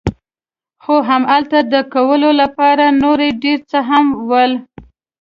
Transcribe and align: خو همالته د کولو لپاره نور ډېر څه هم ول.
خو 0.83 0.95
همالته 1.09 1.59
د 1.73 1.75
کولو 1.93 2.29
لپاره 2.41 2.85
نور 3.01 3.19
ډېر 3.43 3.59
څه 3.71 3.79
هم 3.89 4.05
ول. 4.29 4.51